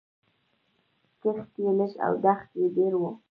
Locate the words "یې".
1.63-1.71, 2.59-2.67